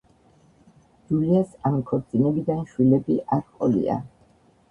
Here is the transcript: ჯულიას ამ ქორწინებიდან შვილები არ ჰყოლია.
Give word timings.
ჯულიას 1.09 1.51
ამ 1.69 1.75
ქორწინებიდან 1.91 2.65
შვილები 2.71 3.17
არ 3.37 3.43
ჰყოლია. 3.51 4.01